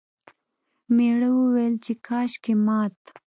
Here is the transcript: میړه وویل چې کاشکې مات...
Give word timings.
میړه 0.95 1.29
وویل 1.39 1.75
چې 1.85 1.93
کاشکې 2.07 2.53
مات... 2.65 2.95